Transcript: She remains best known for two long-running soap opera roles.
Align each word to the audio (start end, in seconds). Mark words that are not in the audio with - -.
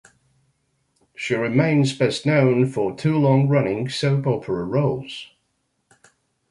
She 1.15 1.35
remains 1.35 1.95
best 1.95 2.25
known 2.25 2.65
for 2.65 2.95
two 2.97 3.17
long-running 3.19 3.87
soap 3.89 4.25
opera 4.25 4.63
roles. 4.63 5.27